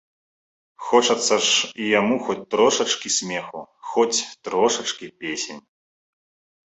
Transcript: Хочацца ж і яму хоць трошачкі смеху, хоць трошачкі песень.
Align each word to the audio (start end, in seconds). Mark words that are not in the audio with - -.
Хочацца 0.85 1.35
ж 1.47 1.67
і 1.83 1.91
яму 1.99 2.15
хоць 2.29 2.39
трошачкі 2.55 3.13
смеху, 3.19 3.61
хоць 3.93 4.19
трошачкі 4.49 5.15
песень. 5.23 5.61